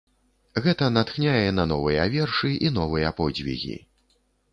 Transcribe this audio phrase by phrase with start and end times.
[0.67, 3.77] Гэта натхняе на новыя вершы і новыя подзвігі.